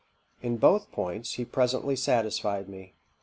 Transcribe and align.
In 0.41 0.57
both 0.57 0.85
which 0.87 0.91
points 0.95 1.33
he 1.33 1.45
presently 1.45 1.95
satisfied 1.95 2.67
me. 2.67 2.95